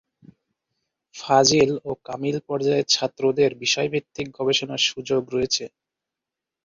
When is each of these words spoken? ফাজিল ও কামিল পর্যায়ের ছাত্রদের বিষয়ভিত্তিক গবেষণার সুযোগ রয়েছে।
ফাজিল 1.15 1.71
ও 1.85 2.01
কামিল 2.05 2.37
পর্যায়ের 2.47 2.89
ছাত্রদের 2.89 3.51
বিষয়ভিত্তিক 3.63 4.27
গবেষণার 4.37 4.81
সুযোগ 4.89 5.21
রয়েছে। 5.35 5.65